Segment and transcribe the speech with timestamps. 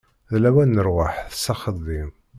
[0.31, 2.09] D lawan n rrwaḥ s axeddim.